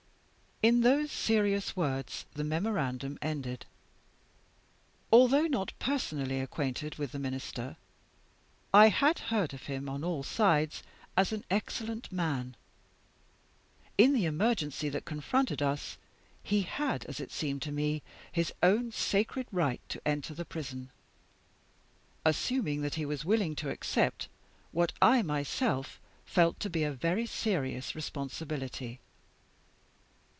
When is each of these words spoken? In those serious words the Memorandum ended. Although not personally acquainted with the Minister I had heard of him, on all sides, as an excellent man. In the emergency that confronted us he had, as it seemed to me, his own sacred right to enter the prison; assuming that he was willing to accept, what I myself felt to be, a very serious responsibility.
In 0.63 0.81
those 0.81 1.11
serious 1.11 1.75
words 1.75 2.27
the 2.35 2.43
Memorandum 2.43 3.17
ended. 3.19 3.65
Although 5.11 5.47
not 5.47 5.73
personally 5.79 6.39
acquainted 6.39 6.97
with 6.99 7.13
the 7.13 7.17
Minister 7.17 7.77
I 8.71 8.89
had 8.89 9.17
heard 9.33 9.55
of 9.55 9.63
him, 9.63 9.89
on 9.89 10.03
all 10.03 10.21
sides, 10.21 10.83
as 11.17 11.31
an 11.31 11.43
excellent 11.49 12.11
man. 12.11 12.55
In 13.97 14.13
the 14.13 14.25
emergency 14.25 14.87
that 14.89 15.03
confronted 15.03 15.63
us 15.63 15.97
he 16.43 16.61
had, 16.61 17.05
as 17.05 17.19
it 17.19 17.31
seemed 17.31 17.63
to 17.63 17.71
me, 17.71 18.03
his 18.31 18.53
own 18.61 18.91
sacred 18.91 19.47
right 19.51 19.81
to 19.89 20.07
enter 20.07 20.35
the 20.35 20.45
prison; 20.45 20.91
assuming 22.23 22.83
that 22.83 22.93
he 22.93 23.05
was 23.07 23.25
willing 23.25 23.55
to 23.55 23.71
accept, 23.71 24.27
what 24.71 24.93
I 25.01 25.23
myself 25.23 25.99
felt 26.23 26.59
to 26.59 26.69
be, 26.69 26.83
a 26.83 26.91
very 26.91 27.25
serious 27.25 27.95
responsibility. 27.95 28.99